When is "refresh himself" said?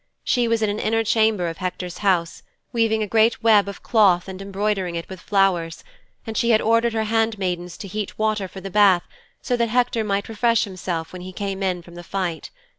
10.27-11.13